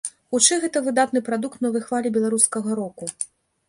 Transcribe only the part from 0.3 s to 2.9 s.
Хутчэй гэта выдатны прадукт новай хвалі беларускага